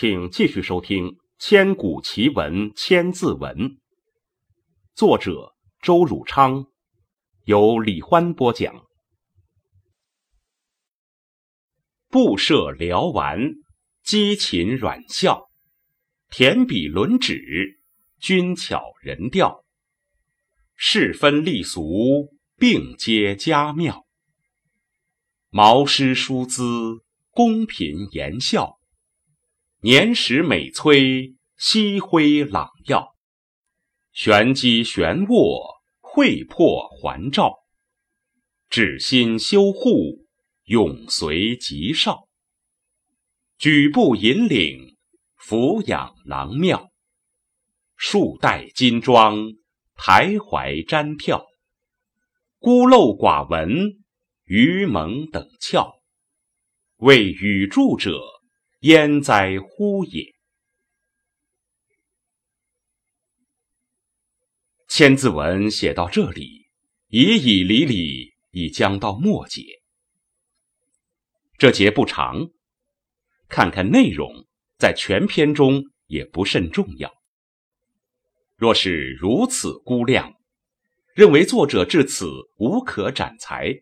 [0.00, 1.06] 请继续收听
[1.40, 3.56] 《千古奇文千字文》，
[4.94, 6.66] 作者周汝昌，
[7.46, 8.86] 由李欢播讲。
[12.06, 13.40] 布设辽玩，
[14.04, 15.48] 击琴软笑，
[16.30, 17.80] 填笔轮指，
[18.20, 19.64] 均巧人调，
[20.76, 24.06] 世分立俗，并皆佳妙。
[25.50, 28.77] 毛诗书姿，公平言笑。
[29.80, 33.14] 年时美催，夕辉朗耀；
[34.12, 37.54] 玄机玄握，会破环照。
[38.68, 40.26] 至心修护，
[40.64, 42.26] 永随吉少。
[43.56, 44.96] 举步引领，
[45.36, 46.90] 俯仰廊庙。
[47.94, 49.36] 数代金装，
[49.96, 51.44] 徘徊瞻眺。
[52.58, 54.02] 孤陋寡闻，
[54.42, 56.00] 愚蒙等窍。
[56.96, 58.37] 为语助者。
[58.80, 60.36] 焉哉乎也！
[64.86, 66.68] 千字文写到这里，
[67.08, 69.64] 以以礼礼，已将到末节。
[71.56, 72.50] 这节不长，
[73.48, 74.46] 看看内容，
[74.78, 77.12] 在全篇中也不甚重要。
[78.54, 80.34] 若是如此估量，
[81.16, 83.74] 认为作者至此无可展才。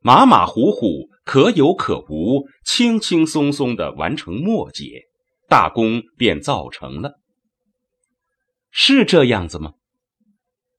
[0.00, 5.04] 马马虎虎，可有可无，轻轻松松的完成末节，
[5.48, 7.20] 大功便造成了。
[8.70, 9.74] 是这样子吗？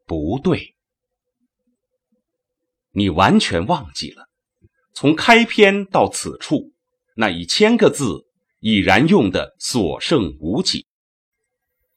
[0.06, 0.75] 不对，
[2.91, 4.28] 你完全忘记了，
[4.94, 6.73] 从开篇到此处，
[7.16, 8.27] 那一千个字
[8.59, 10.85] 已然用的所剩无几，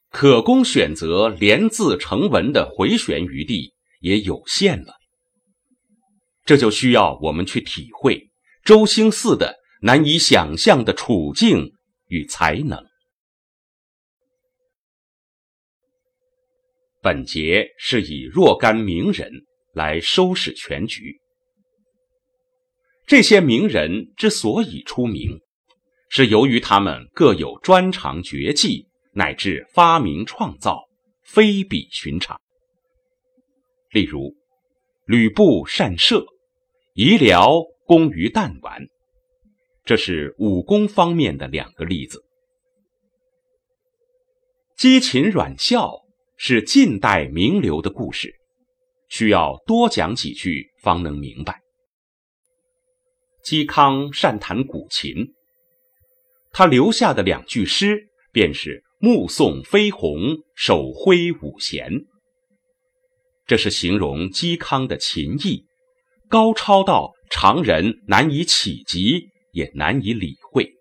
[0.09, 4.95] 可供选择连字成文的回旋余地也有限了。
[6.45, 8.28] 这就需要我们去体会
[8.69, 11.73] 周兴嗣的难以想象的处境
[12.05, 12.79] 与才能。
[17.01, 19.31] 本节是以若干名人
[19.73, 21.19] 来收拾全局。
[23.07, 25.39] 这些名人之所以出名，
[26.07, 30.87] 是由于他们各有专长绝技，乃至发明创造，
[31.23, 32.39] 非比寻常。
[33.89, 34.35] 例如，
[35.07, 36.23] 吕布善射。
[36.93, 38.87] 宜辽功于弹丸，
[39.83, 42.23] 这是武功方面的两个例子。
[44.77, 45.95] 姬琴软笑
[46.37, 48.35] 是近代名流的故事，
[49.07, 51.61] 需要多讲几句方能明白。
[53.43, 55.33] 嵇康善弹古琴，
[56.51, 62.05] 他留下的两句诗便是“目送飞鸿，手挥五弦”，
[63.47, 65.65] 这是形容嵇康的琴艺。
[66.29, 70.71] 高超到常人难以企及，也难以理会，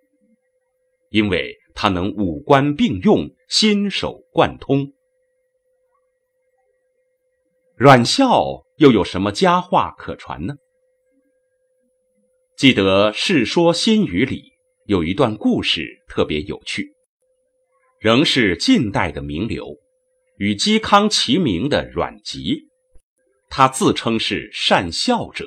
[1.10, 4.92] 因为他能五官并用，心手贯通。
[7.76, 10.56] 阮孝又有什么佳话可传呢？
[12.56, 14.52] 记得《世说新语》里
[14.86, 16.92] 有一段故事特别有趣，
[18.00, 19.64] 仍是近代的名流，
[20.36, 22.68] 与嵇康齐名的阮籍。
[23.50, 25.46] 他自称是善孝者，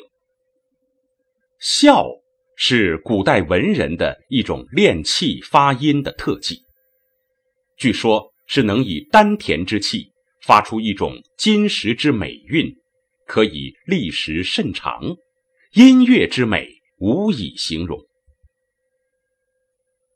[1.59, 2.05] 孝
[2.55, 6.61] 是古代文人的一种练气发音的特技。
[7.77, 10.11] 据说，是能以丹田之气
[10.43, 12.75] 发出一种金石之美韵，
[13.25, 15.01] 可以历时甚长，
[15.73, 16.67] 音乐之美
[16.99, 17.99] 无以形容。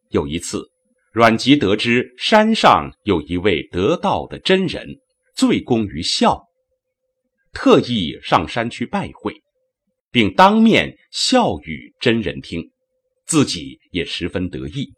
[0.09, 0.69] 有一次，
[1.11, 4.99] 阮籍得知山上有一位得道的真人，
[5.35, 6.44] 醉功于孝。
[7.55, 9.41] 特意上山去拜会，
[10.11, 12.69] 并当面笑语真人听，
[13.25, 14.93] 自己也十分得意。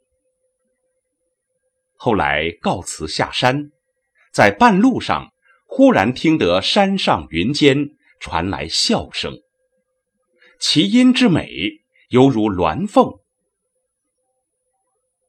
[1.95, 3.69] 后来告辞下山，
[4.33, 5.30] 在半路上
[5.68, 9.38] 忽然听得山上云间传来笑声，
[10.60, 11.50] 其音之美，
[12.10, 13.13] 犹如鸾凤。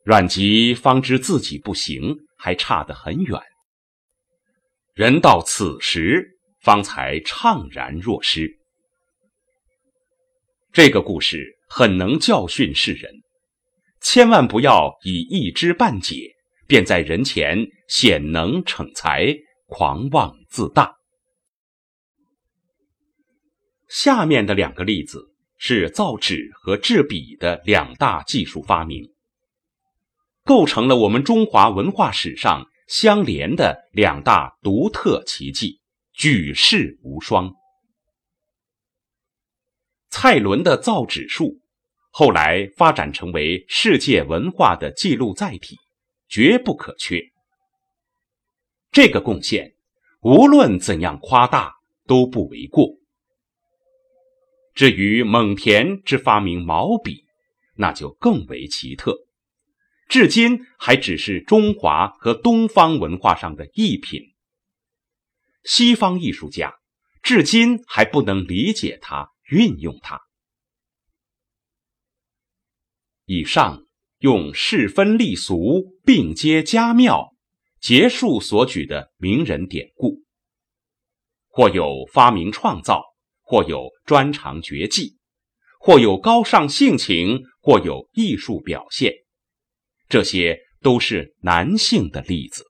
[0.02, 3.38] 阮籍方知自己不行，还差得很远。
[4.94, 8.58] 人到此时，方才怅然若失。
[10.72, 13.12] 这个故事很能教训世人，
[14.00, 16.34] 千万不要以一知半解。
[16.68, 19.34] 便在人前显能逞才，
[19.68, 20.96] 狂妄自大。
[23.88, 29.02] 下面的两个例子是造纸和制笔的两大技术发明，
[30.44, 35.80] 构成了我们中华文化史上相连的两大独特奇迹，
[36.18, 37.54] 举世无双。
[40.10, 41.60] 蔡伦的造纸术，
[42.10, 45.78] 后来发展成为世界文化的记录载体。
[46.28, 47.22] 绝不可缺。
[48.90, 49.72] 这个贡献，
[50.20, 51.76] 无论怎样夸大
[52.06, 52.98] 都不为过。
[54.74, 57.24] 至于蒙恬之发明毛笔，
[57.76, 59.16] 那就更为奇特，
[60.06, 64.34] 至今还只是中华和东方文化上的一品。
[65.62, 66.74] 西方艺术家
[67.22, 70.20] 至今还不能理解它、运用它。
[73.24, 73.84] 以上。
[74.20, 77.36] 用世分立俗并接佳妙，
[77.80, 80.24] 结束所举的名人典故，
[81.46, 83.04] 或有发明创造，
[83.42, 85.18] 或有专长绝技，
[85.78, 89.12] 或有高尚性情，或有艺术表现，
[90.08, 92.67] 这些都是男性的例子。